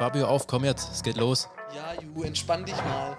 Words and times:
Fabio, 0.00 0.24
auf, 0.28 0.46
komm 0.46 0.64
jetzt, 0.64 0.88
es 0.94 1.02
geht 1.02 1.18
los. 1.18 1.46
Ja, 1.76 1.92
Ju, 2.02 2.22
entspann 2.22 2.64
dich 2.64 2.74
mal. 2.74 3.14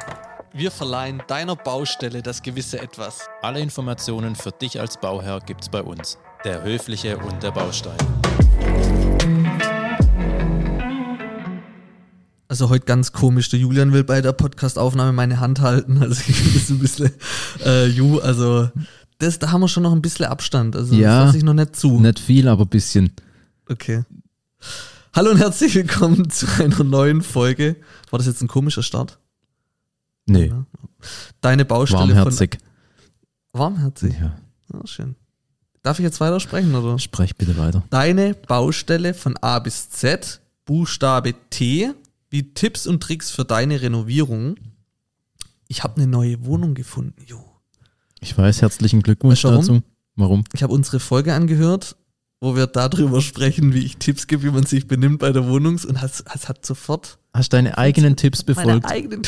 Wir 0.51 0.71
verleihen 0.71 1.21
deiner 1.27 1.55
Baustelle 1.55 2.23
das 2.23 2.41
gewisse 2.41 2.81
Etwas. 2.81 3.19
Alle 3.43 3.59
Informationen 3.59 4.35
für 4.35 4.49
dich 4.51 4.79
als 4.79 4.99
Bauherr 4.99 5.41
gibt's 5.41 5.69
bei 5.69 5.83
uns. 5.83 6.17
Der 6.43 6.63
Höfliche 6.63 7.19
und 7.19 7.43
der 7.43 7.51
Baustein. 7.51 7.95
Also 12.47 12.69
heute 12.69 12.85
ganz 12.85 13.13
komisch. 13.13 13.49
Der 13.49 13.59
Julian 13.59 13.93
will 13.93 14.03
bei 14.03 14.21
der 14.21 14.33
Podcastaufnahme 14.33 15.13
meine 15.13 15.39
Hand 15.39 15.61
halten. 15.61 16.01
Also 16.01 16.19
ich 16.27 16.35
finde 16.35 16.59
das 16.59 16.69
ein 16.71 16.79
bisschen, 16.79 17.11
äh, 17.63 17.85
Ju, 17.89 18.17
also 18.21 18.69
das, 19.19 19.37
da 19.37 19.51
haben 19.51 19.61
wir 19.61 19.67
schon 19.67 19.83
noch 19.83 19.91
ein 19.93 20.01
bisschen 20.01 20.25
Abstand. 20.25 20.75
Also 20.75 20.95
Ja. 20.95 21.17
das 21.19 21.25
lasse 21.27 21.37
ich 21.37 21.43
noch 21.43 21.53
nicht 21.53 21.75
zu. 21.75 21.99
Nicht 21.99 22.17
viel, 22.17 22.47
aber 22.47 22.65
bisschen. 22.65 23.11
Okay. 23.69 24.03
Hallo 25.13 25.31
und 25.31 25.37
herzlich 25.37 25.75
willkommen 25.75 26.29
zu 26.29 26.47
einer 26.61 26.83
neuen 26.83 27.21
Folge. 27.21 27.75
War 28.09 28.17
das 28.19 28.27
jetzt 28.27 28.41
ein 28.41 28.47
komischer 28.47 28.83
Start? 28.83 29.19
Nee, 30.25 30.47
Ja. 30.47 30.65
Deine 31.41 31.65
Baustelle 31.65 32.15
warmherzig. 32.15 32.59
von 33.51 33.59
warmherzig. 33.59 34.13
Ja. 34.19 34.37
Ah, 34.73 34.85
schön. 34.85 35.15
Darf 35.81 35.97
ich 35.99 36.03
jetzt 36.03 36.19
weitersprechen 36.21 36.75
oder? 36.75 36.99
Sprech 36.99 37.35
bitte 37.35 37.57
weiter. 37.57 37.83
Deine 37.89 38.35
Baustelle 38.35 39.13
von 39.15 39.35
A 39.37 39.57
bis 39.59 39.89
Z, 39.89 40.41
Buchstabe 40.65 41.33
T, 41.49 41.91
wie 42.29 42.53
Tipps 42.53 42.85
und 42.85 43.01
Tricks 43.01 43.31
für 43.31 43.43
deine 43.43 43.81
Renovierung. 43.81 44.55
Ich 45.67 45.83
habe 45.83 45.97
eine 45.97 46.07
neue 46.07 46.45
Wohnung 46.45 46.75
gefunden. 46.75 47.15
Jo. 47.25 47.43
Ich 48.19 48.37
weiß, 48.37 48.61
herzlichen 48.61 49.01
Glückwunsch 49.01 49.43
Weißt 49.43 49.51
warum? 49.51 49.65
dazu. 49.65 49.83
Warum? 50.15 50.43
Ich 50.53 50.61
habe 50.61 50.73
unsere 50.73 50.99
Folge 50.99 51.33
angehört, 51.33 51.95
wo 52.41 52.55
wir 52.55 52.65
darüber 52.67 53.21
sprechen, 53.21 53.73
wie 53.73 53.85
ich 53.85 53.97
Tipps 53.97 54.25
gebe, 54.27 54.43
wie 54.43 54.49
man 54.49 54.65
sich 54.65 54.87
benimmt 54.87 55.19
bei 55.19 55.31
der 55.31 55.43
Wohnungs- 55.43 55.85
und 55.85 56.01
es, 56.03 56.23
es 56.33 56.49
hat 56.49 56.65
sofort 56.65 57.19
Hast 57.33 57.53
deine 57.53 57.77
eigenen 57.77 58.15
Tipps 58.17 58.43
befolgt? 58.43 58.67
meine 58.83 58.85
eigenen 58.85 59.21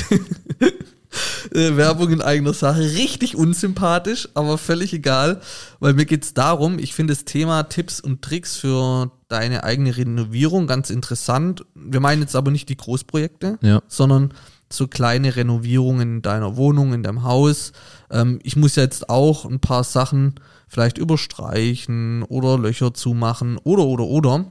äh, 1.53 1.77
Werbung 1.77 2.09
in 2.11 2.21
eigener 2.21 2.53
Sache. 2.53 2.81
Richtig 2.81 3.35
unsympathisch, 3.35 4.27
aber 4.33 4.57
völlig 4.57 4.93
egal, 4.93 5.41
weil 5.79 5.93
mir 5.93 6.05
geht's 6.05 6.33
darum, 6.33 6.79
ich 6.79 6.95
finde 6.95 7.13
das 7.13 7.23
Thema 7.23 7.63
Tipps 7.63 7.99
und 7.99 8.23
Tricks 8.23 8.57
für 8.57 9.11
deine 9.27 9.63
eigene 9.63 9.95
Renovierung 9.95 10.65
ganz 10.67 10.89
interessant. 10.89 11.63
Wir 11.75 11.99
meinen 11.99 12.21
jetzt 12.23 12.35
aber 12.35 12.49
nicht 12.51 12.67
die 12.69 12.77
Großprojekte, 12.77 13.59
Ja. 13.61 13.81
sondern 13.87 14.33
so 14.73 14.87
kleine 14.87 15.35
Renovierungen 15.35 16.17
in 16.17 16.21
deiner 16.21 16.57
Wohnung, 16.57 16.93
in 16.93 17.03
deinem 17.03 17.23
Haus. 17.23 17.71
Ähm, 18.09 18.39
ich 18.43 18.55
muss 18.55 18.75
jetzt 18.75 19.09
auch 19.09 19.45
ein 19.45 19.59
paar 19.59 19.83
Sachen 19.83 20.35
vielleicht 20.67 20.97
überstreichen 20.97 22.23
oder 22.23 22.57
Löcher 22.57 22.93
zumachen 22.93 23.57
oder, 23.63 23.85
oder, 23.85 24.05
oder. 24.05 24.45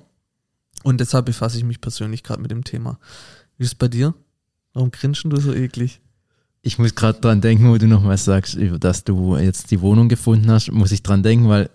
Und 0.83 1.01
deshalb 1.01 1.27
befasse 1.27 1.59
ich 1.59 1.65
mich 1.65 1.81
persönlich 1.81 2.23
gerade 2.23 2.43
mit 2.43 2.51
dem 2.51 2.65
Thema. 2.65 2.99
Wie 3.57 3.65
ist 3.65 3.71
es 3.71 3.75
bei 3.75 3.89
dir? 3.89 4.15
Warum 4.73 4.91
grinschen 4.91 5.31
du 5.31 5.41
so 5.41 5.53
eklig? 5.53 6.01
Ich 6.63 6.79
muss 6.79 6.95
gerade 6.95 7.21
dran 7.21 7.41
denken, 7.41 7.69
wo 7.69 7.77
du 7.77 7.89
noch 7.89 8.05
was 8.05 8.25
sagst, 8.25 8.57
dass 8.79 9.05
du 9.05 9.37
jetzt 9.37 9.71
die 9.71 9.81
Wohnung 9.81 10.09
gefunden 10.09 10.51
hast, 10.51 10.71
muss 10.71 10.93
ich 10.93 11.03
dran 11.03 11.23
denken, 11.23 11.49
weil, 11.49 11.71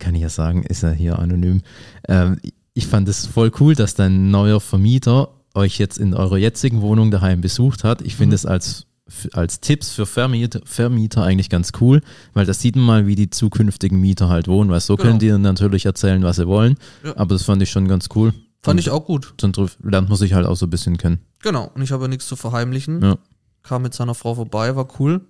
kann 0.00 0.14
ich 0.14 0.22
ja 0.22 0.28
sagen, 0.28 0.64
ist 0.64 0.82
ja 0.82 0.90
hier 0.90 1.18
anonym. 1.18 1.62
Ähm, 2.08 2.40
ich 2.74 2.86
fand 2.88 3.08
es 3.08 3.24
voll 3.24 3.52
cool, 3.60 3.74
dass 3.74 3.94
dein 3.94 4.30
neuer 4.30 4.60
Vermieter 4.60 5.30
euch 5.56 5.78
jetzt 5.78 5.98
in 5.98 6.14
eurer 6.14 6.36
jetzigen 6.38 6.80
Wohnung 6.82 7.10
daheim 7.10 7.40
besucht 7.40 7.82
hat. 7.84 8.02
Ich 8.02 8.14
finde 8.16 8.34
Mhm. 8.34 8.36
es 8.36 8.46
als, 8.46 8.86
als 9.32 9.60
Tipps 9.60 9.92
für 9.92 10.06
Vermieter, 10.06 10.60
Vermieter 10.64 11.22
eigentlich 11.22 11.48
ganz 11.50 11.72
cool, 11.80 12.02
weil 12.34 12.46
da 12.46 12.52
sieht 12.54 12.76
man 12.76 12.84
mal, 12.84 13.06
wie 13.06 13.14
die 13.14 13.30
zukünftigen 13.30 14.00
Mieter 14.00 14.28
halt 14.28 14.48
wohnen, 14.48 14.70
weil 14.70 14.80
so 14.80 14.96
Genau. 14.96 15.08
können 15.08 15.18
die 15.18 15.28
dann 15.28 15.42
natürlich 15.42 15.86
erzählen, 15.86 16.22
was 16.22 16.36
sie 16.36 16.46
wollen. 16.46 16.76
Ja. 17.04 17.16
Aber 17.16 17.34
das 17.34 17.44
fand 17.44 17.62
ich 17.62 17.70
schon 17.70 17.88
ganz 17.88 18.08
cool. 18.14 18.32
Fand 18.62 18.80
ich 18.80 18.90
auch 18.90 19.04
gut. 19.04 19.34
Dann 19.36 19.52
lernt 19.82 20.08
man 20.08 20.18
sich 20.18 20.32
halt 20.34 20.46
auch 20.46 20.56
so 20.56 20.66
ein 20.66 20.70
bisschen 20.70 20.96
kennen. 20.98 21.20
Genau. 21.42 21.70
Und 21.74 21.82
ich 21.82 21.92
habe 21.92 22.04
ja 22.04 22.08
nichts 22.08 22.26
zu 22.26 22.34
verheimlichen. 22.36 23.00
Ja. 23.02 23.16
Kam 23.62 23.82
mit 23.82 23.94
seiner 23.94 24.14
Frau 24.14 24.34
vorbei, 24.34 24.74
war 24.74 24.88
cool. 24.98 25.20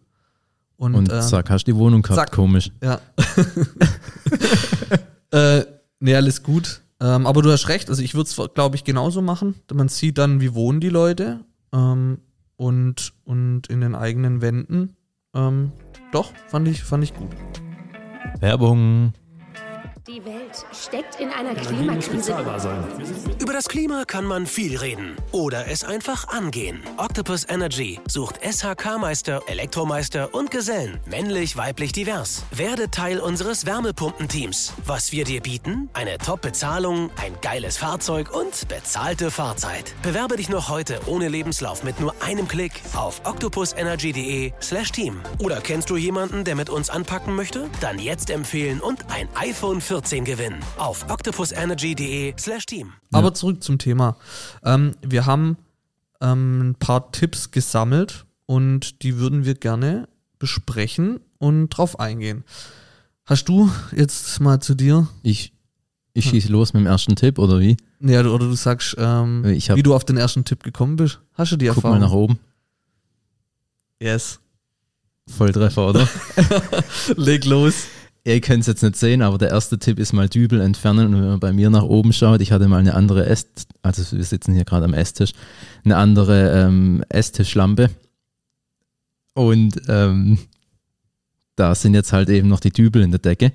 Und, 0.78 0.94
Und 0.94 1.10
ähm, 1.12 1.20
zack, 1.22 1.48
hast 1.50 1.66
die 1.66 1.74
Wohnung 1.76 2.02
gehabt, 2.02 2.18
zack. 2.18 2.32
komisch. 2.32 2.70
Ja. 2.82 3.00
äh, 5.32 5.64
nee, 6.00 6.14
alles 6.14 6.42
gut. 6.42 6.80
Ähm, 7.00 7.26
aber 7.26 7.42
du 7.42 7.50
hast 7.50 7.68
recht, 7.68 7.90
also 7.90 8.02
ich 8.02 8.14
würde 8.14 8.30
es, 8.30 8.54
glaube 8.54 8.76
ich, 8.76 8.84
genauso 8.84 9.20
machen. 9.20 9.54
Man 9.72 9.88
sieht 9.88 10.18
dann, 10.18 10.40
wie 10.40 10.54
wohnen 10.54 10.80
die 10.80 10.88
Leute 10.88 11.44
ähm, 11.72 12.18
und, 12.56 13.12
und 13.24 13.66
in 13.68 13.80
den 13.80 13.94
eigenen 13.94 14.40
Wänden. 14.40 14.96
Ähm, 15.34 15.72
doch, 16.12 16.32
fand 16.48 16.68
ich, 16.68 16.82
fand 16.82 17.04
ich 17.04 17.14
gut. 17.14 17.30
Werbung. 18.40 19.12
Die 20.08 20.24
Welt 20.24 20.64
steckt 20.72 21.18
in 21.18 21.30
einer 21.30 21.56
Klimakrise. 21.56 22.36
Über 23.40 23.52
das 23.52 23.68
Klima 23.68 24.04
kann 24.04 24.24
man 24.24 24.46
viel 24.46 24.76
reden 24.76 25.16
oder 25.32 25.66
es 25.66 25.82
einfach 25.82 26.28
angehen. 26.28 26.80
Octopus 26.96 27.44
Energy 27.48 27.98
sucht 28.06 28.38
SHK-Meister, 28.40 29.42
Elektromeister 29.48 30.32
und 30.32 30.52
Gesellen, 30.52 31.00
männlich, 31.06 31.56
weiblich, 31.56 31.90
divers. 31.90 32.44
Werde 32.52 32.88
Teil 32.88 33.18
unseres 33.18 33.66
Wärmepumpenteams. 33.66 34.74
Was 34.84 35.10
wir 35.10 35.24
dir 35.24 35.40
bieten? 35.40 35.90
Eine 35.92 36.18
Top-Bezahlung, 36.18 37.10
ein 37.20 37.32
geiles 37.42 37.76
Fahrzeug 37.76 38.32
und 38.32 38.68
bezahlte 38.68 39.32
Fahrzeit. 39.32 39.92
Bewerbe 40.02 40.36
dich 40.36 40.48
noch 40.48 40.68
heute 40.68 41.00
ohne 41.06 41.26
Lebenslauf 41.26 41.82
mit 41.82 41.98
nur 41.98 42.14
einem 42.22 42.46
Klick 42.46 42.80
auf 42.94 43.22
octopusenergy.de/slash 43.24 44.92
team. 44.92 45.20
Oder 45.38 45.60
kennst 45.60 45.90
du 45.90 45.96
jemanden, 45.96 46.44
der 46.44 46.54
mit 46.54 46.70
uns 46.70 46.90
anpacken 46.90 47.34
möchte? 47.34 47.68
Dann 47.80 47.98
jetzt 47.98 48.30
empfehlen 48.30 48.80
und 48.80 49.10
ein 49.10 49.28
iPhone 49.34 49.80
14 49.80 49.95
gewinnen 50.02 50.60
auf 50.76 51.08
octopusenergy.de/slash 51.10 52.66
team. 52.66 52.92
Aber 53.12 53.32
zurück 53.34 53.62
zum 53.62 53.78
Thema. 53.78 54.16
Ähm, 54.64 54.94
wir 55.02 55.24
haben 55.26 55.56
ähm, 56.20 56.70
ein 56.70 56.74
paar 56.74 57.10
Tipps 57.12 57.50
gesammelt 57.50 58.26
und 58.46 59.02
die 59.02 59.16
würden 59.18 59.44
wir 59.44 59.54
gerne 59.54 60.08
besprechen 60.38 61.20
und 61.38 61.70
drauf 61.70 61.98
eingehen. 61.98 62.44
Hast 63.24 63.48
du 63.48 63.70
jetzt 63.94 64.38
mal 64.40 64.60
zu 64.60 64.74
dir, 64.74 65.08
Ich, 65.22 65.52
ich 66.12 66.26
Hm. 66.26 66.30
schieße 66.32 66.48
los 66.52 66.74
mit 66.74 66.82
dem 66.82 66.86
ersten 66.86 67.16
Tipp, 67.16 67.38
oder 67.38 67.58
wie? 67.60 67.76
ja, 68.00 68.20
oder 68.20 68.38
du 68.38 68.54
sagst, 68.54 68.94
ähm, 68.98 69.44
wie 69.44 69.82
du 69.82 69.94
auf 69.94 70.04
den 70.04 70.16
ersten 70.18 70.44
Tipp 70.44 70.62
gekommen 70.62 70.96
bist? 70.96 71.20
Hast 71.34 71.52
du 71.52 71.56
die 71.56 71.66
Guck 71.66 71.76
Erfahrung? 71.76 71.98
mal 72.00 72.06
nach 72.06 72.12
oben. 72.12 72.38
Yes. 74.00 74.38
Volltreffer, 75.28 75.88
oder? 75.88 76.08
Leg 77.16 77.44
los. 77.46 77.86
Ihr 78.26 78.40
könnt 78.40 78.62
es 78.62 78.66
jetzt 78.66 78.82
nicht 78.82 78.96
sehen, 78.96 79.22
aber 79.22 79.38
der 79.38 79.50
erste 79.50 79.78
Tipp 79.78 80.00
ist 80.00 80.12
mal 80.12 80.28
Dübel 80.28 80.60
entfernen. 80.60 81.14
Und 81.14 81.22
wenn 81.22 81.28
man 81.28 81.40
bei 81.40 81.52
mir 81.52 81.70
nach 81.70 81.84
oben 81.84 82.12
schaut, 82.12 82.40
ich 82.40 82.50
hatte 82.50 82.66
mal 82.66 82.78
eine 82.78 82.94
andere 82.94 83.24
Ess, 83.24 83.46
also 83.82 84.16
wir 84.16 84.24
sitzen 84.24 84.52
hier 84.52 84.64
gerade 84.64 84.84
am 84.84 84.94
Esstisch, 84.94 85.30
eine 85.84 85.96
andere 85.96 86.50
ähm, 86.50 87.04
Esstischlampe. 87.08 87.88
Und 89.34 89.80
ähm, 89.86 90.38
da 91.54 91.76
sind 91.76 91.94
jetzt 91.94 92.12
halt 92.12 92.28
eben 92.28 92.48
noch 92.48 92.58
die 92.58 92.72
Dübel 92.72 93.02
in 93.02 93.12
der 93.12 93.20
Decke. 93.20 93.52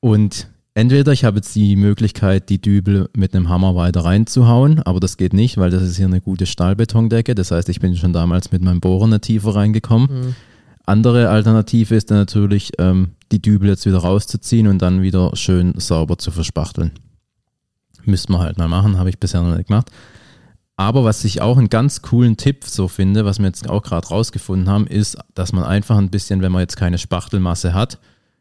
Und 0.00 0.48
entweder 0.72 1.12
ich 1.12 1.24
habe 1.26 1.36
jetzt 1.36 1.54
die 1.54 1.76
Möglichkeit, 1.76 2.48
die 2.48 2.62
Dübel 2.62 3.10
mit 3.14 3.34
einem 3.34 3.50
Hammer 3.50 3.76
weiter 3.76 4.02
reinzuhauen, 4.02 4.80
aber 4.84 4.98
das 4.98 5.18
geht 5.18 5.34
nicht, 5.34 5.58
weil 5.58 5.70
das 5.70 5.82
ist 5.82 5.98
hier 5.98 6.06
eine 6.06 6.22
gute 6.22 6.46
Stahlbetondecke. 6.46 7.34
Das 7.34 7.50
heißt, 7.50 7.68
ich 7.68 7.80
bin 7.80 7.96
schon 7.96 8.14
damals 8.14 8.50
mit 8.50 8.62
meinem 8.62 8.80
Bohrer 8.80 9.20
tiefer 9.20 9.56
reingekommen. 9.56 10.08
Mhm. 10.08 10.34
Andere 10.86 11.28
Alternative 11.28 11.94
ist 11.94 12.10
dann 12.10 12.18
natürlich, 12.18 12.72
ähm, 12.78 13.10
die 13.32 13.40
Dübel 13.40 13.68
jetzt 13.68 13.86
wieder 13.86 13.98
rauszuziehen 13.98 14.66
und 14.66 14.82
dann 14.82 15.02
wieder 15.02 15.30
schön 15.34 15.78
sauber 15.78 16.18
zu 16.18 16.30
verspachteln. 16.30 16.92
Müsste 18.04 18.32
man 18.32 18.40
halt 18.40 18.58
mal 18.58 18.68
machen, 18.68 18.98
habe 18.98 19.10
ich 19.10 19.18
bisher 19.18 19.42
noch 19.42 19.56
nicht 19.56 19.68
gemacht. 19.68 19.90
Aber 20.76 21.04
was 21.04 21.24
ich 21.24 21.42
auch 21.42 21.58
einen 21.58 21.68
ganz 21.68 22.00
coolen 22.00 22.38
Tipp 22.38 22.64
so 22.64 22.88
finde, 22.88 23.26
was 23.26 23.38
wir 23.38 23.46
jetzt 23.46 23.68
auch 23.68 23.82
gerade 23.82 24.08
rausgefunden 24.08 24.68
haben, 24.68 24.86
ist, 24.86 25.18
dass 25.34 25.52
man 25.52 25.64
einfach 25.64 25.98
ein 25.98 26.08
bisschen, 26.08 26.40
wenn 26.40 26.52
man 26.52 26.62
jetzt 26.62 26.78
keine 26.78 26.96
Spachtelmasse 26.96 27.74
hat, 27.74 27.98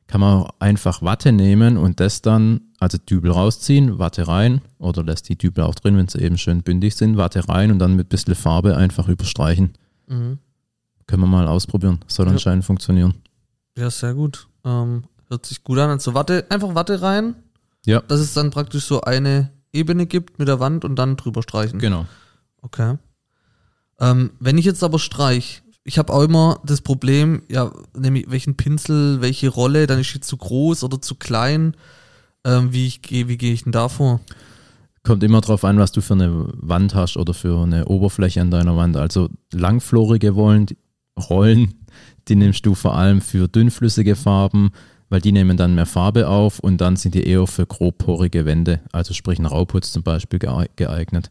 kann 0.07 0.21
man 0.21 0.43
auch 0.43 0.49
einfach 0.59 1.01
Watte 1.01 1.31
nehmen 1.33 1.77
und 1.77 1.99
das 1.99 2.21
dann, 2.21 2.61
also 2.79 2.97
Dübel 2.97 3.31
rausziehen, 3.31 3.99
Watte 3.99 4.27
rein 4.27 4.61
oder 4.79 5.03
lässt 5.03 5.29
die 5.29 5.37
Dübel 5.37 5.65
auch 5.65 5.75
drin, 5.75 5.97
wenn 5.97 6.07
sie 6.07 6.19
eben 6.19 6.37
schön 6.37 6.63
bündig 6.63 6.95
sind, 6.95 7.17
Watte 7.17 7.47
rein 7.47 7.71
und 7.71 7.79
dann 7.79 7.95
mit 7.95 8.07
ein 8.07 8.09
bisschen 8.09 8.35
Farbe 8.35 8.75
einfach 8.77 9.07
überstreichen. 9.07 9.73
Mhm. 10.07 10.39
Können 11.09 11.23
wir 11.23 11.27
mal 11.27 11.47
ausprobieren. 11.47 11.99
Soll 12.05 12.27
Ja. 12.27 12.33
anscheinend 12.33 12.63
funktionieren. 12.65 13.15
Ja, 13.75 13.89
sehr 13.89 14.13
gut. 14.13 14.47
Ähm, 14.63 15.05
hört 15.27 15.43
sich 15.47 15.63
gut 15.63 15.79
an. 15.79 15.89
Also 15.89 16.13
Watte, 16.13 16.45
einfach 16.49 16.75
Watte 16.75 17.01
rein, 17.01 17.33
Ja, 17.83 18.01
dass 18.01 18.19
es 18.19 18.35
dann 18.35 18.51
praktisch 18.51 18.85
so 18.85 19.01
eine 19.01 19.49
Ebene 19.73 20.05
gibt 20.05 20.37
mit 20.37 20.47
der 20.47 20.59
Wand 20.59 20.85
und 20.85 20.97
dann 20.97 21.17
drüber 21.17 21.41
streichen. 21.41 21.79
genau. 21.79 22.05
Okay. 22.61 22.97
Ähm, 23.99 24.31
wenn 24.39 24.57
ich 24.59 24.65
jetzt 24.65 24.83
aber 24.83 24.99
streich, 24.99 25.63
ich 25.83 25.97
habe 25.97 26.13
auch 26.13 26.21
immer 26.21 26.59
das 26.63 26.81
Problem, 26.81 27.41
ja, 27.49 27.71
nämlich 27.97 28.29
welchen 28.29 28.55
Pinsel, 28.55 29.21
welche 29.21 29.49
Rolle, 29.49 29.87
dann 29.87 29.97
ist 29.99 30.11
sie 30.13 30.19
zu 30.19 30.37
groß 30.37 30.83
oder 30.83 31.01
zu 31.01 31.15
klein. 31.15 31.75
Ähm, 32.45 32.71
wie 32.71 32.85
ich 32.85 33.01
gehe, 33.01 33.27
wie 33.27 33.37
gehe 33.37 33.53
ich 33.53 33.63
denn 33.63 33.71
da 33.71 33.89
vor? 33.89 34.19
Kommt 35.03 35.23
immer 35.23 35.41
drauf 35.41 35.63
an, 35.65 35.79
was 35.79 35.91
du 35.91 36.01
für 36.01 36.13
eine 36.13 36.47
Wand 36.53 36.93
hast 36.93 37.17
oder 37.17 37.33
für 37.33 37.63
eine 37.63 37.85
Oberfläche 37.85 38.41
an 38.41 38.51
deiner 38.51 38.75
Wand. 38.77 38.95
Also 38.97 39.29
langflorige 39.53 40.29
Rollen, 40.31 40.67
die- 40.67 40.77
Rollen, 41.19 41.73
die 42.27 42.35
nimmst 42.35 42.65
du 42.65 42.75
vor 42.75 42.95
allem 42.95 43.21
für 43.21 43.47
dünnflüssige 43.47 44.15
Farben, 44.15 44.71
weil 45.09 45.21
die 45.21 45.31
nehmen 45.31 45.57
dann 45.57 45.75
mehr 45.75 45.85
Farbe 45.85 46.27
auf 46.27 46.59
und 46.59 46.79
dann 46.81 46.95
sind 46.95 47.15
die 47.15 47.23
eher 47.23 47.47
für 47.47 47.65
grobporige 47.65 48.45
Wände, 48.45 48.81
also 48.91 49.13
sprich 49.13 49.39
ein 49.39 49.45
Rauputz 49.45 49.91
zum 49.91 50.03
Beispiel 50.03 50.39
geeignet. 50.39 51.29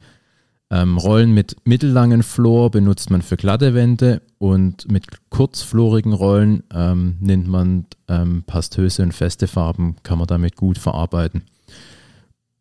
Ähm, 0.70 0.98
Rollen 0.98 1.32
mit 1.32 1.56
mittellangen 1.64 2.22
Flor 2.22 2.70
benutzt 2.70 3.10
man 3.10 3.22
für 3.22 3.38
glatte 3.38 3.72
Wände 3.72 4.20
und 4.36 4.90
mit 4.90 5.06
kurzflorigen 5.30 6.12
Rollen 6.12 6.62
ähm, 6.74 7.16
nimmt 7.20 7.48
man 7.48 7.86
ähm, 8.08 8.42
pastöse 8.46 9.02
und 9.02 9.14
feste 9.14 9.46
Farben, 9.46 9.96
kann 10.02 10.18
man 10.18 10.26
damit 10.26 10.56
gut 10.56 10.76
verarbeiten. 10.76 11.44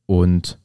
Und 0.06 0.58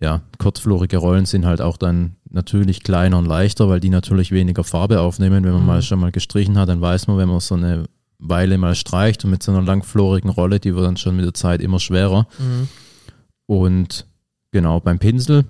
ja, 0.00 0.22
kurzflorige 0.38 0.98
Rollen 0.98 1.26
sind 1.26 1.44
halt 1.46 1.60
auch 1.60 1.76
dann 1.76 2.16
natürlich 2.30 2.82
kleiner 2.82 3.18
und 3.18 3.26
leichter, 3.26 3.68
weil 3.68 3.80
die 3.80 3.88
natürlich 3.88 4.30
weniger 4.32 4.62
Farbe 4.64 5.00
aufnehmen. 5.00 5.44
Wenn 5.44 5.52
man 5.52 5.60
Mhm. 5.62 5.66
mal 5.66 5.82
schon 5.82 5.98
mal 5.98 6.12
gestrichen 6.12 6.56
hat, 6.58 6.68
dann 6.68 6.80
weiß 6.80 7.06
man, 7.08 7.16
wenn 7.18 7.28
man 7.28 7.40
so 7.40 7.54
eine 7.56 7.84
Weile 8.18 8.58
mal 8.58 8.74
streicht 8.74 9.24
und 9.24 9.30
mit 9.30 9.42
so 9.42 9.52
einer 9.52 9.62
langflorigen 9.62 10.30
Rolle, 10.30 10.60
die 10.60 10.74
wird 10.74 10.84
dann 10.86 10.96
schon 10.96 11.16
mit 11.16 11.24
der 11.24 11.34
Zeit 11.34 11.60
immer 11.62 11.80
schwerer. 11.80 12.26
Mhm. 12.38 12.68
Und 13.46 14.06
genau, 14.50 14.80
beim 14.80 14.98
Pinsel 14.98 15.44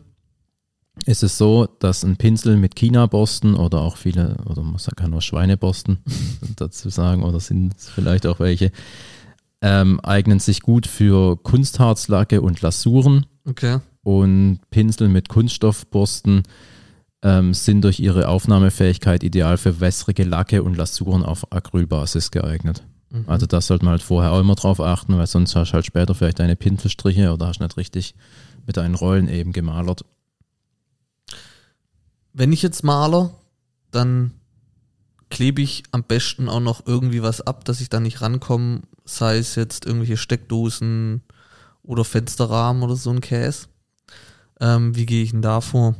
ist 1.07 1.23
es 1.23 1.39
so, 1.39 1.67
dass 1.79 2.05
ein 2.05 2.17
Pinsel 2.17 2.57
mit 2.57 2.75
China-Borsten 2.75 3.55
oder 3.55 3.81
auch 3.81 3.97
viele, 3.97 4.37
oder 4.47 4.63
man 4.63 4.77
kann 4.97 5.15
auch 5.15 5.23
Schweineborsten 5.23 5.99
dazu 6.57 6.89
sagen, 6.91 7.23
oder 7.23 7.41
sind 7.41 7.75
es 7.77 7.89
vielleicht 7.89 8.27
auch 8.27 8.41
welche, 8.41 8.73
ähm, 9.61 10.01
eignen 10.01 10.39
sich 10.39 10.61
gut 10.63 10.87
für 10.87 11.37
Kunstharzlacke 11.37 12.41
und 12.41 12.61
Lasuren. 12.63 13.27
Okay. 13.45 13.79
Und 14.09 14.61
Pinsel 14.71 15.11
mit 15.11 15.29
Kunststoffborsten 15.29 16.45
ähm, 17.21 17.53
sind 17.53 17.83
durch 17.83 18.01
ihre 18.01 18.29
Aufnahmefähigkeit 18.29 19.23
ideal 19.23 19.59
für 19.59 19.81
wässrige 19.81 20.25
Lacke 20.25 20.63
und 20.63 20.79
Lasuren 20.79 21.23
auf 21.23 21.53
Acrylbasis 21.53 22.31
geeignet. 22.31 22.87
Mhm. 23.11 23.25
Also 23.27 23.45
das 23.45 23.67
sollte 23.67 23.85
man 23.85 23.93
halt 23.93 24.03
vorher 24.03 24.33
auch 24.33 24.41
immer 24.41 24.55
drauf 24.55 24.81
achten, 24.81 25.19
weil 25.19 25.27
sonst 25.27 25.55
hast 25.55 25.73
du 25.73 25.75
halt 25.75 25.85
später 25.85 26.15
vielleicht 26.15 26.39
deine 26.39 26.57
Pinselstriche 26.57 27.35
oder 27.35 27.49
hast 27.49 27.61
nicht 27.61 27.77
richtig 27.77 28.15
mit 28.65 28.79
deinen 28.79 28.95
Rollen 28.95 29.29
eben 29.29 29.53
gemalert. 29.53 30.07
Wenn 32.33 32.51
ich 32.55 32.63
jetzt 32.63 32.85
maler, 32.85 33.35
dann 33.91 34.31
klebe 35.29 35.61
ich 35.61 35.83
am 35.91 36.03
besten 36.03 36.49
auch 36.49 36.61
noch 36.61 36.87
irgendwie 36.87 37.23
was 37.23 37.43
ab, 37.43 37.67
dass 37.67 37.83
ich 37.83 37.91
da 37.91 38.01
nicht 38.01 38.23
rankomme, 38.23 38.81
sei 39.05 39.37
es 39.37 39.55
jetzt 39.55 39.85
irgendwelche 39.85 40.17
Steckdosen 40.17 41.21
oder 41.83 42.07
Fensterrahmen 42.07 42.83
oder 42.83 42.97
so 42.97 43.11
ein 43.11 43.21
Käse. 43.21 43.67
Ähm, 44.61 44.97
wie 44.97 45.07
gehe 45.07 45.23
ich 45.23 45.31
denn 45.31 45.43
da 45.43 45.61
vor? 45.61 45.95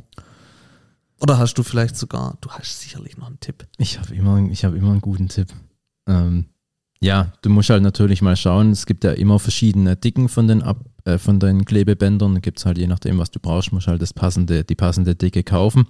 Oder 1.21 1.37
hast 1.37 1.55
du 1.55 1.63
vielleicht 1.63 1.97
sogar, 1.97 2.37
du 2.41 2.49
hast 2.49 2.79
sicherlich 2.79 3.17
noch 3.17 3.27
einen 3.27 3.39
Tipp. 3.39 3.67
Ich 3.77 3.99
habe 3.99 4.15
immer, 4.15 4.37
hab 4.37 4.73
immer 4.73 4.91
einen 4.91 5.01
guten 5.01 5.27
Tipp. 5.27 5.49
Ähm, 6.07 6.45
ja, 7.01 7.31
du 7.41 7.49
musst 7.49 7.69
halt 7.69 7.83
natürlich 7.83 8.21
mal 8.21 8.35
schauen. 8.35 8.71
Es 8.71 8.85
gibt 8.85 9.03
ja 9.03 9.11
immer 9.11 9.39
verschiedene 9.39 9.95
Dicken 9.95 10.29
von 10.29 10.47
den, 10.47 10.61
Ab 10.61 10.85
äh, 11.05 11.17
von 11.17 11.39
den 11.39 11.65
Klebebändern. 11.65 12.35
Da 12.35 12.39
gibt 12.39 12.59
es 12.59 12.65
halt 12.65 12.77
je 12.77 12.87
nachdem, 12.87 13.17
was 13.17 13.31
du 13.31 13.39
brauchst, 13.39 13.71
musst 13.71 13.87
halt 13.87 14.01
das 14.01 14.13
passende, 14.13 14.63
die 14.63 14.75
passende 14.75 15.15
Dicke 15.15 15.43
kaufen. 15.43 15.87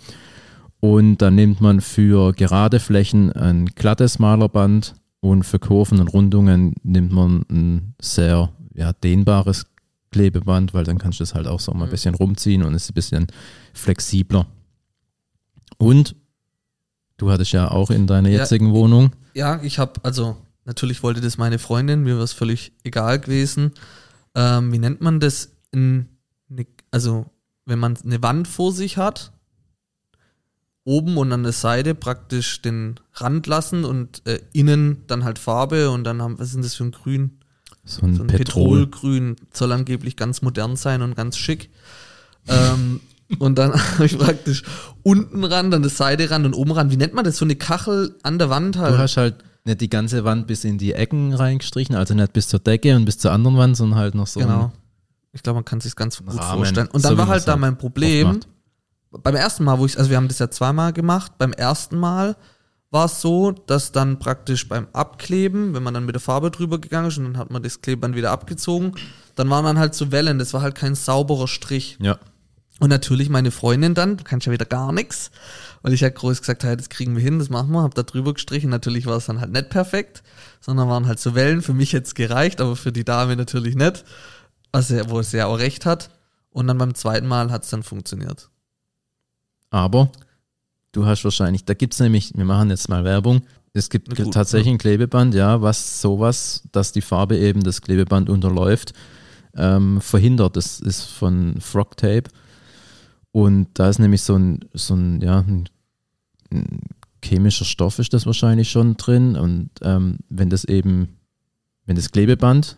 Und 0.80 1.18
dann 1.18 1.36
nimmt 1.36 1.62
man 1.62 1.82
für 1.82 2.32
gerade 2.34 2.80
Flächen 2.80 3.32
ein 3.34 3.66
glattes 3.66 4.18
Malerband 4.18 4.96
und 5.20 5.44
für 5.44 5.60
Kurven 5.60 6.00
und 6.00 6.08
Rundungen 6.08 6.76
nimmt 6.84 7.12
man 7.12 7.44
ein 7.50 7.96
sehr 8.02 8.50
ja, 8.74 8.94
dehnbares 8.94 9.66
Klebeband, 10.12 10.74
weil 10.74 10.84
dann 10.84 10.98
kannst 10.98 11.20
du 11.20 11.24
das 11.24 11.36
halt 11.36 11.48
auch 11.48 11.60
so 11.60 11.72
mal 11.74 11.86
ein 11.86 11.92
bisschen 11.92 12.16
rumziehen 12.16 12.64
und 12.64 12.74
es 12.74 12.84
ist 12.86 12.92
ein 12.92 12.94
bisschen 12.96 13.28
flexibler. 13.74 14.48
Und 15.78 16.16
du 17.18 17.30
hattest 17.32 17.52
ja 17.52 17.70
auch 17.72 17.90
in 17.92 18.08
deiner 18.08 18.30
Ja. 18.30 18.40
jetzigen 18.40 18.72
Wohnung 18.74 19.12
Ja, 19.34 19.62
ich 19.62 19.78
habe, 19.80 19.94
also 20.04 20.38
natürlich 20.66 21.04
wollte 21.04 21.22
das 21.22 21.38
meine 21.38 21.60
Freundin, 21.60 22.04
mir 22.04 22.18
war 22.18 22.24
es 22.24 22.34
völlig 22.34 22.74
egal 22.84 23.20
gewesen. 23.20 23.72
Ähm, 24.36 24.72
wie 24.74 24.80
nennt 24.80 25.02
man 25.02 25.20
das? 25.20 25.52
In, 25.72 26.08
ne, 26.48 26.66
also, 26.92 27.28
wenn 27.66 27.78
man 27.80 27.96
eine 28.04 28.22
Wand 28.24 28.48
vor 28.48 28.72
sich 28.74 28.98
hat, 28.98 29.32
oben 30.84 31.18
und 31.18 31.32
an 31.32 31.44
der 31.44 31.52
Seite 31.52 31.94
praktisch 31.94 32.62
den 32.62 32.96
Rand 33.14 33.46
lassen 33.48 33.86
und 33.86 34.26
äh, 34.26 34.40
innen 34.54 35.04
dann 35.08 35.24
halt 35.24 35.38
Farbe 35.38 35.92
und 35.92 36.04
dann 36.04 36.22
haben, 36.22 36.40
was 36.40 36.52
denn 36.54 36.64
das 36.64 36.74
für 36.76 36.86
ein 36.86 36.92
Grün? 36.92 37.39
So 37.90 38.06
ein, 38.06 38.16
So 38.16 38.24
ein 38.24 38.28
Petrol. 38.28 38.86
Petrolgrün 38.86 39.36
soll 39.54 39.72
angeblich 39.72 40.16
ganz 40.16 40.42
modern 40.42 40.76
sein 40.76 41.02
und 41.02 41.16
ganz 41.16 41.38
schick. 41.38 41.70
ähm, 42.48 43.02
und 43.40 43.58
dann 43.58 43.74
habe 43.94 44.06
ich 44.06 44.18
praktisch 44.18 44.64
unten 45.04 45.44
ran, 45.44 45.72
dann 45.72 45.82
der 45.82 45.92
Seite 45.92 46.30
ran 46.32 46.46
und 46.46 46.54
oben 46.54 46.72
ran. 46.72 46.92
Wie 46.92 46.98
nennt 46.98 47.14
man 47.14 47.26
das? 47.26 47.38
So 47.38 47.46
eine 47.46 47.56
Kachel 47.56 48.16
an 48.24 48.40
der 48.40 48.50
Wand 48.50 48.78
halt. 48.78 48.94
Du 48.94 48.98
hast 48.98 49.18
halt 49.18 49.36
nicht 49.66 49.82
die 49.82 49.90
ganze 49.90 50.24
Wand 50.24 50.48
bis 50.48 50.64
in 50.64 50.78
die 50.78 50.94
Ecken 50.94 51.34
reingestrichen, 51.34 51.96
also 51.96 52.14
nicht 52.14 52.34
bis 52.34 52.48
zur 52.48 52.60
Decke 52.60 52.96
und 52.96 53.06
bis 53.06 53.18
zur 53.18 53.32
anderen 53.32 53.58
Wand, 53.58 53.78
sondern 53.78 54.00
halt 54.00 54.16
noch 54.16 54.28
so 54.28 54.40
Genau. 54.40 54.72
Ich 55.32 55.44
glaube, 55.44 55.58
man 55.58 55.66
kann 55.66 55.80
sich 55.80 55.96
ganz 55.96 56.18
gut 56.18 56.28
Rahmen, 56.30 56.58
vorstellen. 56.58 56.88
Und 56.88 57.02
so 57.02 57.10
dann 57.10 57.18
wie 57.18 57.20
war 57.20 57.28
halt 57.28 57.48
da 57.48 57.52
halt 57.52 57.62
mein 57.62 57.78
Problem. 57.78 58.40
Beim 59.12 59.36
ersten 59.36 59.64
Mal, 59.64 59.78
wo 59.80 59.86
ich, 59.86 59.98
also 59.98 60.10
wir 60.10 60.18
haben 60.18 60.28
das 60.28 60.40
ja 60.40 60.50
zweimal 60.50 60.94
gemacht. 60.94 61.34
Beim 61.38 61.54
ersten 61.54 61.98
Mal 62.00 62.36
war 62.92 63.06
es 63.06 63.22
so, 63.22 63.52
dass 63.52 63.92
dann 63.92 64.20
praktisch 64.20 64.68
beim 64.68 64.88
Abkleben, 64.94 65.74
wenn 65.74 65.84
man 65.84 65.94
dann 65.94 66.06
mit 66.06 66.16
der 66.16 66.22
Farbe 66.22 66.50
drüber 66.50 66.80
gegangen 66.80 67.08
ist 67.08 67.18
und 67.18 67.26
dann 67.26 67.38
hat 67.38 67.52
man 67.52 67.62
das 67.62 67.82
Klebeband 67.82 68.16
wieder 68.16 68.32
abgezogen, 68.32 68.94
dann 69.36 69.50
waren 69.50 69.66
dann 69.66 69.80
halt 69.80 69.94
so 69.94 70.12
Wellen. 70.12 70.40
Das 70.40 70.54
war 70.54 70.62
halt 70.62 70.76
kein 70.76 70.96
sauberer 70.96 71.48
Strich. 71.48 71.98
Ja. 72.02 72.18
Und 72.80 72.90
natürlich 72.90 73.30
meine 73.30 73.52
Freundin 73.52 73.94
dann, 73.94 74.18
du 74.18 74.24
kannst 74.24 74.48
ja 74.48 74.54
wieder 74.54 74.66
gar 74.66 74.94
nichts, 74.94 75.32
weil 75.82 75.94
ich 75.94 76.02
ja 76.02 76.10
groß 76.10 76.40
gesagt 76.40 76.64
habe, 76.64 76.78
das 76.78 76.90
kriegen 76.90 77.16
wir 77.16 77.22
hin, 77.22 77.38
das 77.38 77.50
machen 77.50 77.72
wir, 77.72 77.84
hab 77.84 77.94
da 77.94 78.04
drüber 78.04 78.34
gestrichen. 78.34 78.70
Natürlich 78.70 79.06
war 79.06 79.18
es 79.18 79.26
dann 79.26 79.42
halt 79.42 79.52
nicht 79.52 79.70
perfekt, 79.70 80.24
sondern 80.62 80.88
waren 80.88 81.06
halt 81.06 81.20
so 81.20 81.36
Wellen. 81.36 81.62
Für 81.62 81.74
mich 81.74 81.92
jetzt 81.92 82.16
gereicht, 82.16 82.62
aber 82.62 82.76
für 82.76 82.92
die 82.92 83.04
Dame 83.04 83.36
natürlich 83.36 83.76
nicht. 83.76 84.06
Also, 84.72 85.10
wo 85.10 85.20
es 85.20 85.32
ja 85.32 85.48
auch 85.48 85.60
recht 85.60 85.86
hat. 85.86 86.10
Und 86.52 86.68
dann 86.68 86.78
beim 86.78 86.96
zweiten 86.96 87.28
Mal 87.28 87.52
hat 87.52 87.64
es 87.64 87.70
dann 87.70 87.84
funktioniert. 87.84 88.50
Aber 89.70 90.12
du 90.92 91.06
hast 91.06 91.24
wahrscheinlich, 91.24 91.66
da 91.66 91.74
gibt 91.74 91.94
es 91.94 92.00
nämlich, 92.00 92.32
wir 92.36 92.46
machen 92.46 92.70
jetzt 92.70 92.90
mal 92.90 93.04
Werbung, 93.04 93.42
es 93.74 93.90
gibt 93.90 94.16
gut, 94.16 94.34
tatsächlich 94.34 94.74
ein 94.74 94.78
Klebeband, 94.78 95.36
ja, 95.36 95.62
was 95.62 96.02
sowas, 96.02 96.64
dass 96.72 96.92
die 96.92 97.02
Farbe 97.02 97.38
eben 97.38 97.64
das 97.64 97.82
Klebeband 97.82 98.30
unterläuft, 98.30 98.94
ähm, 99.56 100.02
verhindert. 100.02 100.56
Das 100.56 100.80
ist 100.80 101.04
von 101.04 101.60
Frog 101.62 101.98
Tape. 101.98 102.30
Und 103.32 103.68
da 103.76 103.90
ist 103.90 104.00
nämlich 104.00 104.24
so 104.24 104.36
ein, 104.36 104.60
so 104.74 104.96
ein, 104.96 105.22
ja, 105.22 105.40
ein, 105.40 105.70
ein 106.52 106.82
chemischer 107.24 107.66
Stoff 107.66 108.00
ist 108.00 108.14
das 108.14 108.26
wahrscheinlich 108.26 108.72
schon 108.72 108.98
drin. 108.98 109.36
Und 109.36 109.70
ähm, 109.82 110.18
wenn 110.30 110.50
das 110.50 110.66
eben, 110.66 111.20
wenn 111.86 111.96
das 111.96 112.12
Klebeband 112.12 112.78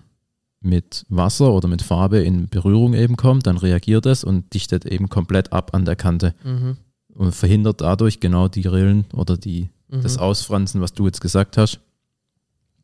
mit 0.59 1.05
Wasser 1.09 1.53
oder 1.53 1.67
mit 1.67 1.81
Farbe 1.81 2.19
in 2.19 2.47
Berührung 2.47 2.93
eben 2.93 3.15
kommt, 3.15 3.47
dann 3.47 3.57
reagiert 3.57 4.05
es 4.05 4.23
und 4.23 4.53
dichtet 4.53 4.85
eben 4.85 5.09
komplett 5.09 5.53
ab 5.53 5.73
an 5.73 5.85
der 5.85 5.95
Kante 5.95 6.35
Mhm. 6.43 6.77
Und 7.21 7.35
verhindert 7.35 7.81
dadurch 7.81 8.19
genau 8.19 8.47
die 8.47 8.65
Rillen 8.67 9.05
oder 9.13 9.37
die, 9.37 9.69
Mhm. 9.89 10.01
das 10.01 10.17
Ausfransen, 10.17 10.81
was 10.81 10.93
du 10.93 11.05
jetzt 11.05 11.21
gesagt 11.21 11.55
hast. 11.55 11.79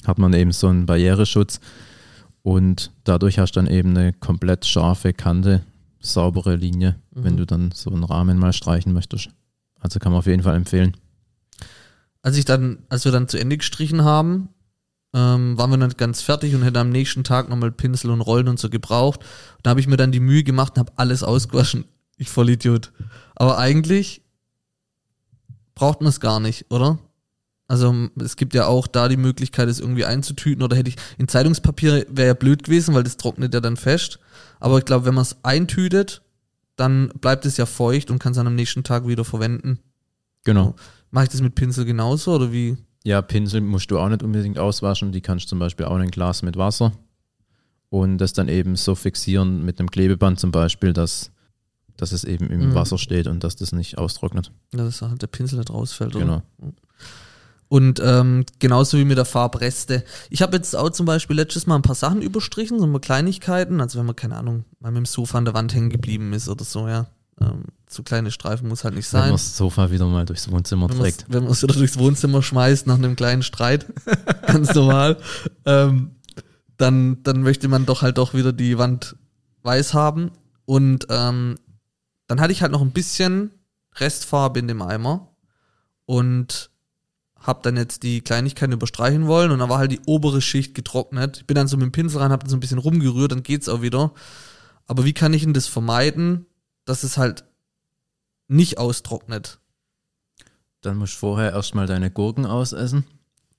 Hat 0.05 0.19
man 0.19 0.31
eben 0.33 0.51
so 0.51 0.67
einen 0.67 0.85
Barriereschutz 0.85 1.59
und 2.43 2.91
dadurch 3.03 3.39
hast 3.39 3.53
du 3.53 3.59
dann 3.61 3.67
eben 3.69 3.97
eine 3.97 4.13
komplett 4.13 4.65
scharfe 4.67 5.11
Kante, 5.13 5.63
saubere 5.99 6.55
Linie, 6.55 6.95
wenn 7.11 7.33
Mhm. 7.33 7.37
du 7.37 7.45
dann 7.47 7.71
so 7.71 7.89
einen 7.89 8.03
Rahmen 8.03 8.37
mal 8.37 8.53
streichen 8.53 8.93
möchtest. 8.93 9.29
Also 9.79 9.97
kann 9.99 10.11
man 10.11 10.19
auf 10.19 10.27
jeden 10.27 10.43
Fall 10.43 10.55
empfehlen. 10.55 10.95
Als 12.21 12.37
ich 12.37 12.45
dann, 12.45 12.79
als 12.89 13.05
wir 13.05 13.11
dann 13.11 13.27
zu 13.27 13.39
Ende 13.39 13.57
gestrichen 13.57 14.03
haben, 14.03 14.49
ähm, 15.13 15.57
waren 15.57 15.71
wir 15.71 15.77
dann 15.77 15.89
ganz 15.97 16.21
fertig 16.21 16.53
und 16.53 16.61
hätten 16.61 16.77
am 16.77 16.89
nächsten 16.91 17.23
Tag 17.23 17.49
nochmal 17.49 17.71
Pinsel 17.71 18.11
und 18.11 18.21
Rollen 18.21 18.49
und 18.49 18.59
so 18.59 18.69
gebraucht. 18.69 19.21
Da 19.63 19.71
habe 19.71 19.79
ich 19.79 19.87
mir 19.87 19.97
dann 19.97 20.11
die 20.11 20.19
Mühe 20.19 20.43
gemacht 20.43 20.73
und 20.73 20.79
habe 20.79 20.91
alles 20.97 21.23
ausgewaschen. 21.23 21.85
Ich 22.17 22.29
Vollidiot. 22.29 22.91
Aber 23.35 23.57
eigentlich 23.57 24.21
braucht 25.77 26.01
man 26.01 26.09
es 26.09 26.19
gar 26.19 26.39
nicht, 26.39 26.65
oder? 26.71 26.97
Also 27.67 27.93
es 28.19 28.35
gibt 28.35 28.55
ja 28.55 28.65
auch 28.65 28.87
da 28.87 29.07
die 29.07 29.17
Möglichkeit, 29.17 29.69
es 29.69 29.79
irgendwie 29.79 30.05
einzutüten 30.05 30.63
oder 30.63 30.75
hätte 30.75 30.89
ich 30.89 30.95
in 31.19 31.27
Zeitungspapier 31.27 32.07
wäre 32.09 32.29
ja 32.29 32.33
blöd 32.33 32.63
gewesen, 32.63 32.95
weil 32.95 33.03
das 33.03 33.17
trocknet 33.17 33.53
ja 33.53 33.59
dann 33.59 33.77
fest. 33.77 34.19
Aber 34.59 34.79
ich 34.79 34.85
glaube, 34.85 35.05
wenn 35.05 35.13
man 35.13 35.21
es 35.21 35.37
eintütet, 35.43 36.23
dann 36.77 37.09
bleibt 37.21 37.45
es 37.45 37.57
ja 37.57 37.67
feucht 37.67 38.09
und 38.09 38.17
kann 38.17 38.31
es 38.31 38.37
dann 38.37 38.47
am 38.47 38.55
nächsten 38.55 38.83
Tag 38.83 39.07
wieder 39.07 39.23
verwenden. 39.23 39.79
Genau. 40.45 40.75
Mache 41.11 41.25
ich 41.25 41.29
das 41.29 41.41
mit 41.41 41.53
Pinsel 41.53 41.85
genauso 41.85 42.33
oder 42.33 42.51
wie? 42.51 42.77
Ja, 43.03 43.21
Pinsel 43.21 43.61
musst 43.61 43.91
du 43.91 43.99
auch 43.99 44.09
nicht 44.09 44.23
unbedingt 44.23 44.57
auswaschen. 44.57 45.11
Die 45.11 45.21
kannst 45.21 45.45
du 45.45 45.49
zum 45.49 45.59
Beispiel 45.59 45.85
auch 45.85 45.95
in 45.97 46.03
ein 46.03 46.11
Glas 46.11 46.41
mit 46.41 46.57
Wasser 46.57 46.93
und 47.89 48.17
das 48.17 48.33
dann 48.33 48.47
eben 48.47 48.75
so 48.75 48.95
fixieren 48.95 49.63
mit 49.63 49.79
einem 49.79 49.91
Klebeband 49.91 50.39
zum 50.39 50.51
Beispiel, 50.51 50.93
dass, 50.93 51.31
dass 51.97 52.11
es 52.11 52.23
eben 52.23 52.47
im 52.49 52.69
Mhm. 52.69 52.75
Wasser 52.75 52.97
steht 52.97 53.27
und 53.27 53.43
dass 53.43 53.55
das 53.55 53.71
nicht 53.73 53.97
austrocknet. 53.97 54.51
Ja, 54.73 54.83
dass 54.85 55.01
halt 55.01 55.21
der 55.21 55.27
Pinsel 55.27 55.59
nicht 55.59 55.69
rausfällt, 55.71 56.15
oder? 56.15 56.25
Genau. 56.25 56.43
Und 57.69 57.99
ähm, 58.01 58.45
genauso 58.59 58.97
wie 58.97 59.03
mit 59.03 59.17
der 59.17 59.25
Farbreste. 59.25 60.05
Ich 60.29 60.41
habe 60.41 60.55
jetzt 60.55 60.73
auch 60.73 60.89
zum 60.91 61.05
Beispiel 61.05 61.35
letztes 61.35 61.67
Mal 61.67 61.75
ein 61.75 61.81
paar 61.81 61.95
Sachen 61.95 62.21
überstrichen, 62.21 62.79
so 62.79 62.87
mal 62.87 62.99
Kleinigkeiten. 62.99 63.81
Also 63.81 63.99
wenn 63.99 64.05
man, 64.05 64.15
keine 64.15 64.37
Ahnung, 64.37 64.63
mal 64.79 64.91
mit 64.91 64.99
dem 64.99 65.05
Sofa 65.05 65.37
an 65.37 65.43
der 65.45 65.53
Wand 65.53 65.73
hängen 65.75 65.89
geblieben 65.89 66.31
ist 66.31 66.47
oder 66.47 66.63
so, 66.63 66.87
ja. 66.87 67.07
Ähm, 67.41 67.65
so 67.89 68.03
kleine 68.03 68.31
Streifen 68.31 68.69
muss 68.69 68.83
halt 68.85 68.95
nicht 68.95 69.11
Wenn 69.11 69.19
man 69.19 69.27
sein. 69.29 69.33
das 69.33 69.57
Sofa 69.57 69.91
wieder 69.91 70.05
mal 70.07 70.25
durchs 70.25 70.49
Wohnzimmer 70.49 70.89
Wenn 70.89 70.97
trägt. 70.99 71.25
wenn 71.27 71.43
man 71.43 71.51
es 71.51 71.61
wieder 71.61 71.73
durchs 71.75 71.97
Wohnzimmer 71.99 72.41
schmeißt 72.41 72.87
nach 72.87 72.95
einem 72.95 73.15
kleinen 73.17 73.43
Streit, 73.43 73.85
ganz 74.47 74.73
normal, 74.73 75.17
ähm, 75.65 76.11
dann, 76.77 77.21
dann 77.23 77.41
möchte 77.41 77.67
man 77.67 77.85
doch 77.85 78.01
halt 78.01 78.17
doch 78.17 78.33
wieder 78.33 78.53
die 78.53 78.77
Wand 78.77 79.15
weiß 79.63 79.93
haben. 79.93 80.31
Und 80.65 81.07
ähm, 81.09 81.55
dann 82.27 82.41
hatte 82.41 82.51
ich 82.53 82.61
halt 82.61 82.71
noch 82.71 82.81
ein 82.81 82.91
bisschen 82.91 83.51
Restfarbe 83.95 84.59
in 84.59 84.67
dem 84.67 84.81
Eimer 84.81 85.35
und 86.05 86.69
hab 87.35 87.63
dann 87.63 87.77
jetzt 87.77 88.03
die 88.03 88.21
Kleinigkeiten 88.21 88.73
überstreichen 88.73 89.27
wollen 89.27 89.51
und 89.51 89.59
dann 89.59 89.69
war 89.69 89.77
halt 89.77 89.91
die 89.91 90.01
obere 90.05 90.41
Schicht 90.41 90.75
getrocknet. 90.75 91.37
Ich 91.37 91.47
bin 91.47 91.55
dann 91.55 91.67
so 91.67 91.77
mit 91.77 91.85
dem 91.85 91.91
Pinsel 91.91 92.21
rein, 92.21 92.31
hab 92.31 92.41
dann 92.41 92.49
so 92.49 92.57
ein 92.57 92.59
bisschen 92.59 92.79
rumgerührt, 92.79 93.31
dann 93.31 93.43
geht's 93.43 93.69
auch 93.69 93.81
wieder. 93.81 94.13
Aber 94.85 95.05
wie 95.05 95.13
kann 95.13 95.33
ich 95.33 95.43
denn 95.43 95.53
das 95.53 95.67
vermeiden, 95.67 96.45
dass 96.85 97.03
es 97.03 97.17
halt 97.17 97.45
nicht 98.47 98.77
austrocknet? 98.77 99.59
Dann 100.81 100.97
musst 100.97 101.13
du 101.15 101.19
vorher 101.19 101.51
erstmal 101.51 101.87
deine 101.87 102.11
Gurken 102.11 102.45
ausessen, 102.45 103.05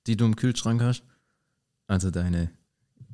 die 0.07 0.17
du 0.17 0.25
im 0.25 0.37
Kühlschrank 0.37 0.83
hast. 0.83 1.03
Also 1.87 2.11
deine, 2.11 2.51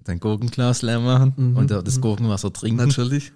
dein 0.04 0.20
Gurkenglas 0.20 0.82
leer 0.82 1.00
machen 1.00 1.34
Mhm, 1.36 1.56
und 1.56 1.70
das 1.70 1.96
mhm. 1.96 2.00
Gurkenwasser 2.00 2.52
trinken, 2.52 2.86
Natürlich. 2.86 3.32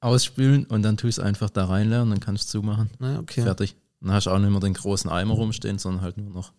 Ausspülen 0.00 0.64
und 0.66 0.82
dann 0.82 0.96
tust 0.96 1.18
du 1.18 1.22
einfach 1.22 1.50
da 1.50 1.64
reinleeren, 1.66 2.10
dann 2.10 2.20
kannst 2.20 2.48
du 2.54 2.58
zumachen. 2.60 2.90
Na, 2.98 3.18
okay. 3.18 3.42
Fertig. 3.42 3.76
Dann 4.00 4.12
hast 4.12 4.26
du 4.26 4.30
auch 4.30 4.38
nicht 4.38 4.50
mehr 4.50 4.60
den 4.60 4.74
großen 4.74 5.10
Eimer 5.10 5.34
rumstehen, 5.34 5.78
sondern 5.78 6.02
halt 6.02 6.18
nur 6.18 6.30
noch. 6.30 6.52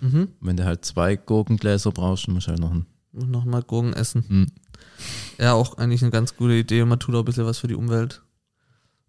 Mhm. 0.00 0.28
Wenn 0.40 0.56
du 0.56 0.64
halt 0.64 0.84
zwei 0.84 1.16
Gurkengläser 1.16 1.90
brauchst, 1.90 2.26
dann 2.28 2.34
musst 2.34 2.46
du 2.46 2.50
halt 2.50 2.60
noch 2.60 2.70
einen. 2.70 2.86
Und 3.12 3.30
Nochmal 3.30 3.62
Gurken 3.62 3.92
essen. 3.94 4.24
Hm, 4.28 4.46
Ja, 5.38 5.54
auch 5.54 5.78
eigentlich 5.78 6.02
eine 6.02 6.10
ganz 6.10 6.36
gute 6.36 6.54
Idee 6.54 6.84
man 6.84 6.98
tut 7.00 7.14
auch 7.14 7.20
ein 7.20 7.24
bisschen 7.24 7.46
was 7.46 7.58
für 7.58 7.68
die 7.68 7.74
Umwelt. 7.74 8.22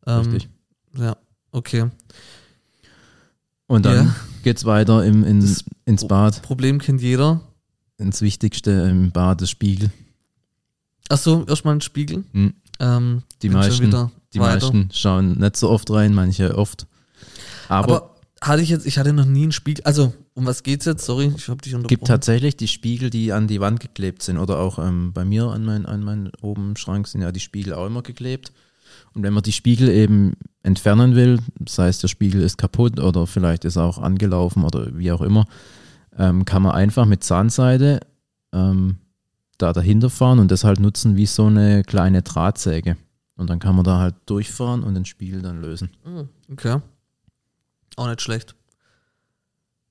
Ähm, 0.08 0.20
richtig. 0.22 0.50
Ja, 0.98 1.18
okay. 1.52 1.90
Und 3.68 3.86
dann 3.86 4.08
Ja. 4.08 4.16
geht's 4.44 4.66
weiter 4.66 5.04
im, 5.06 5.24
in, 5.24 5.42
Das- 5.42 5.64
ins 5.86 6.08
Bad. 6.08 6.42
Problem 6.44 6.80
kennt 6.80 7.02
jeder. 7.02 7.42
Ins 7.98 8.22
Wichtigste 8.22 8.72
im 8.72 9.12
Bad, 9.12 9.42
das 9.42 9.50
Spiegel. 9.50 9.92
Achso, 11.10 11.46
erstmal 11.48 11.76
ein 11.76 11.82
Spiegel. 11.82 12.24
Hm. 12.32 12.54
Ähm, 12.80 13.24
Die 13.42 13.50
meisten, 13.50 13.90
die 14.34 14.40
weiter. 14.40 14.66
meisten 14.72 14.90
schauen 14.94 15.34
nicht 15.40 15.58
so 15.58 15.70
oft 15.70 15.90
rein, 15.92 16.14
manche 16.14 16.58
oft. 16.58 16.88
Aber, 17.70 17.96
Aber 17.96 18.16
hatte 18.42 18.62
ich 18.62 18.70
jetzt, 18.70 18.86
ich 18.86 18.98
hatte 18.98 19.14
noch 19.14 19.26
nie 19.26 19.44
einen 19.44 19.52
Spiegel. 19.52 19.84
Also, 19.86 20.14
um 20.34 20.46
was 20.46 20.62
geht's 20.64 20.86
jetzt? 20.86 21.06
Sorry, 21.06 21.34
ich 21.36 21.48
habe 21.48 21.62
dich 21.62 21.74
es 21.74 21.80
gibt 21.80 21.92
unterbrochen. 21.92 22.06
tatsächlich 22.08 22.58
die 22.58 22.68
Spiegel, 22.68 23.10
die 23.10 23.32
an 23.32 23.48
die 23.48 23.62
Wand 23.62 23.80
geklebt 23.80 24.22
sind. 24.22 24.38
Oder 24.38 24.60
auch 24.60 24.78
ähm, 24.80 25.14
bei 25.14 25.24
mir 25.26 25.46
an 25.46 25.64
meinem 25.66 25.86
an 25.86 26.04
mein 26.04 26.32
oben 26.42 26.76
Schrank 26.76 27.08
sind 27.08 27.22
ja 27.22 27.32
die 27.32 27.40
Spiegel 27.40 27.74
auch 27.74 27.86
immer 27.88 28.02
geklebt. 28.02 28.52
Und 29.14 29.24
wenn 29.24 29.34
man 29.34 29.44
die 29.44 29.54
Spiegel 29.54 29.90
eben 29.90 30.34
entfernen 30.62 31.16
will, 31.16 31.40
das 31.60 31.78
heißt, 31.80 32.04
der 32.04 32.08
Spiegel 32.10 32.42
ist 32.42 32.58
kaputt 32.58 33.00
oder 33.00 33.26
vielleicht 33.28 33.64
ist 33.66 33.78
er 33.78 33.84
auch 33.84 33.98
angelaufen 33.98 34.64
oder 34.64 34.90
wie 34.98 35.12
auch 35.12 35.22
immer, 35.22 35.46
ähm, 36.18 36.44
kann 36.46 36.62
man 36.62 36.74
einfach 36.74 37.06
mit 37.06 37.24
Zahnseide 37.24 38.02
ähm, 38.54 38.98
da 39.58 39.74
dahinter 39.74 40.10
fahren 40.10 40.40
und 40.40 40.52
das 40.52 40.64
halt 40.64 40.80
nutzen 40.80 41.16
wie 41.16 41.26
so 41.26 41.46
eine 41.48 41.84
kleine 41.84 42.22
Drahtsäge. 42.22 42.98
Und 43.38 43.50
dann 43.50 43.60
kann 43.60 43.76
man 43.76 43.84
da 43.84 44.00
halt 44.00 44.16
durchfahren 44.26 44.84
und 44.84 44.94
den 44.96 45.06
Spiegel 45.06 45.42
dann 45.42 45.62
lösen. 45.62 45.90
Hm, 46.04 46.30
Okay. 46.52 46.80
Auch 47.98 48.08
nicht 48.08 48.22
schlecht. 48.22 48.56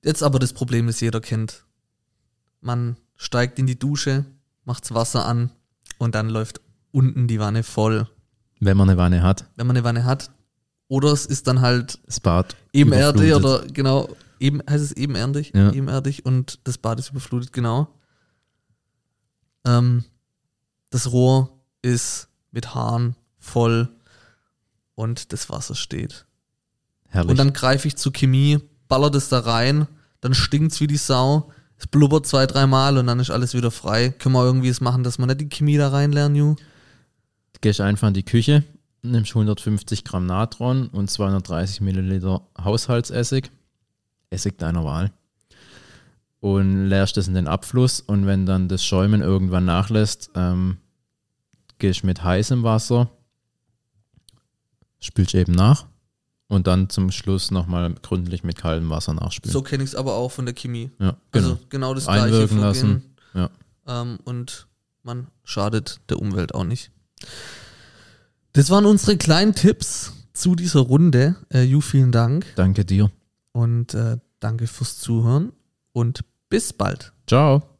Jetzt 0.03 0.21
aber 0.21 0.37
das 0.39 0.53
Problem, 0.53 0.85
das 0.87 0.99
jeder 0.99 1.19
kennt. 1.21 1.65
Man 2.61 2.97
steigt 3.15 3.57
in 3.59 3.65
die 3.65 3.77
Dusche, 3.79 4.25
macht's 4.63 4.93
Wasser 4.93 5.25
an 5.25 5.49
und 5.97 6.13
dann 6.15 6.29
läuft 6.29 6.61
unten 6.91 7.27
die 7.27 7.39
Wanne 7.39 7.63
voll. 7.63 8.07
Wenn 8.59 8.77
man 8.77 8.89
eine 8.89 8.97
Wanne 8.97 9.21
hat, 9.23 9.45
Wenn 9.55 9.67
man 9.67 9.75
eine 9.75 9.83
Wanne 9.83 10.05
hat. 10.05 10.31
Oder 10.87 11.11
es 11.11 11.25
ist 11.25 11.47
dann 11.47 11.61
halt 11.61 11.99
das 12.05 12.19
Bad. 12.19 12.55
ebenerdig 12.71 13.33
oder 13.33 13.65
genau, 13.73 14.07
eben, 14.39 14.61
heißt 14.69 14.83
es 14.83 14.91
ebenerdig? 14.91 15.51
Ja. 15.55 15.71
Ebenerdig 15.71 16.25
und 16.25 16.59
das 16.63 16.77
Bad 16.77 16.99
ist 16.99 17.09
überflutet, 17.09 17.51
genau. 17.53 17.87
Ähm, 19.65 20.03
das 20.89 21.11
Rohr 21.11 21.51
ist 21.81 22.27
mit 22.51 22.73
Haaren 22.73 23.15
voll 23.37 23.89
und 24.95 25.33
das 25.33 25.49
Wasser 25.49 25.75
steht. 25.75 26.25
Herrlich. 27.07 27.31
Und 27.31 27.37
dann 27.37 27.53
greife 27.53 27.87
ich 27.87 27.95
zur 27.95 28.13
Chemie, 28.13 28.59
ballert 28.87 29.15
es 29.15 29.29
da 29.29 29.39
rein, 29.39 29.87
dann 30.21 30.33
stinkt's 30.33 30.79
wie 30.79 30.87
die 30.87 30.97
Sau, 30.97 31.51
es 31.77 31.87
blubbert 31.87 32.25
zwei, 32.25 32.45
dreimal 32.45 32.97
und 32.97 33.07
dann 33.07 33.19
ist 33.19 33.29
alles 33.29 33.53
wieder 33.53 33.71
frei. 33.71 34.09
Können 34.09 34.33
wir 34.33 34.45
irgendwie 34.45 34.69
es 34.69 34.79
machen, 34.79 35.03
dass 35.03 35.17
wir 35.17 35.25
nicht 35.25 35.41
die 35.41 35.49
Chemie 35.49 35.77
da 35.77 35.89
reinlernen, 35.89 36.35
Ju? 36.35 36.55
gehst 37.65 37.81
einfach 37.81 38.09
in 38.09 38.13
die 38.13 38.21
Küche, 38.21 38.63
nimmst 39.01 39.31
150 39.31 40.03
Gramm 40.03 40.27
Natron 40.27 40.87
und 40.89 41.09
230 41.09 41.81
Milliliter 41.81 42.47
Haushaltsessig, 42.63 43.49
Essig 44.29 44.59
deiner 44.59 44.85
Wahl, 44.85 45.11
und 46.45 46.89
leerst 46.89 47.17
das 47.17 47.27
in 47.27 47.33
den 47.33 47.47
Abfluss. 47.47 48.01
Und 48.01 48.27
wenn 48.27 48.45
dann 48.45 48.67
das 48.67 48.85
Schäumen 48.85 49.21
irgendwann 49.21 49.65
nachlässt, 49.65 50.29
ähm, 50.35 50.77
gehst 51.79 52.03
mit 52.03 52.23
heißem 52.23 52.61
Wasser, 52.61 53.09
spülst 54.99 55.33
eben 55.33 55.53
nach 55.53 55.87
und 56.47 56.67
dann 56.67 56.87
zum 56.91 57.09
Schluss 57.09 57.49
nochmal 57.49 57.95
gründlich 58.03 58.43
mit 58.43 58.57
kaltem 58.57 58.91
Wasser 58.91 59.15
nachspülen. 59.15 59.51
So 59.51 59.63
kenne 59.63 59.83
ich 59.83 59.89
es 59.89 59.95
aber 59.95 60.13
auch 60.13 60.31
von 60.31 60.45
der 60.45 60.53
Chemie. 60.53 60.91
ja, 60.99 61.17
genau. 61.31 61.47
Also 61.47 61.59
genau 61.69 61.95
das 61.95 62.03
gleiche 62.03 62.25
Einwirken 62.25 62.59
Vorgehen. 62.59 62.61
lassen. 62.61 63.15
Ja. 63.33 63.49
Ähm, 63.87 64.19
und 64.25 64.67
man 65.01 65.25
schadet 65.43 65.99
der 66.09 66.19
Umwelt 66.19 66.53
auch 66.53 66.63
nicht. 66.63 66.91
Das 68.53 68.69
waren 68.69 68.85
unsere 68.85 69.17
kleinen 69.17 69.55
Tipps 69.55 70.13
zu 70.33 70.53
dieser 70.55 70.81
Runde. 70.81 71.37
Äh, 71.51 71.63
Ju, 71.63 71.81
vielen 71.81 72.11
Dank 72.11 72.45
Danke 72.55 72.85
dir. 72.85 73.09
und 73.51 73.95
äh, 73.95 74.17
danke 74.39 74.67
fürs 74.67 74.99
Zuhören 74.99 75.51
und 75.91 76.23
bis 76.49 76.73
bald. 76.73 77.13
Ciao. 77.27 77.74